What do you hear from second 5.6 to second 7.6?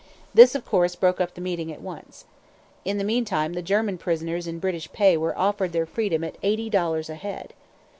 their freedom at eighty dollars a head.